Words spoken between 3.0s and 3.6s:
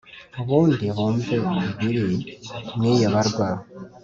barwa.